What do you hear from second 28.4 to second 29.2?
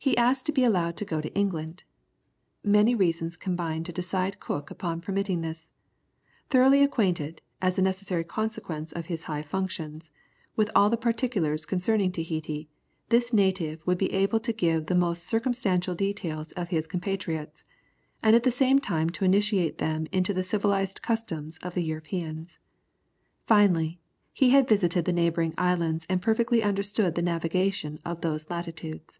latitudes.